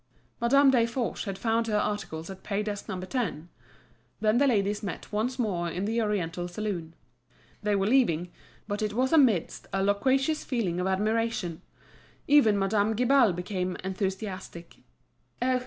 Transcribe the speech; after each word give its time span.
Madame 0.41 0.71
Desforges 0.71 1.25
had 1.25 1.37
found 1.37 1.67
her 1.67 1.77
articles 1.77 2.27
at 2.31 2.41
pay 2.41 2.63
desk 2.63 2.89
No. 2.89 2.99
10. 2.99 3.49
Then 4.19 4.39
the 4.39 4.47
ladies 4.47 4.81
met 4.81 5.11
once 5.11 5.37
more 5.37 5.69
in 5.69 5.85
the 5.85 6.01
oriental 6.01 6.47
saloon. 6.47 6.95
They 7.61 7.75
were 7.75 7.85
leaving, 7.85 8.31
but 8.67 8.81
it 8.81 8.93
was 8.93 9.13
amidst 9.13 9.67
a 9.71 9.83
loquacious 9.83 10.43
feeling 10.43 10.79
of 10.79 10.87
admiration. 10.87 11.61
Even 12.27 12.57
Madame 12.57 12.95
Guibal 12.95 13.31
became 13.31 13.77
enthusiastic. 13.83 14.77
"Oh! 15.39 15.59